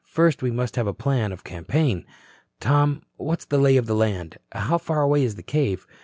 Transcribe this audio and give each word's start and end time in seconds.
"First 0.07 0.41
we 0.41 0.49
must 0.49 0.77
have 0.77 0.87
a 0.87 0.95
plan 0.95 1.31
of 1.31 1.43
campaign. 1.43 2.07
Tom, 2.59 3.03
what's 3.17 3.45
the 3.45 3.59
lay 3.59 3.77
of 3.77 3.85
the 3.85 3.93
land? 3.93 4.37
How 4.51 4.79
far 4.79 5.03
away 5.03 5.23
is 5.23 5.35
the 5.35 5.43
cave? 5.43 5.85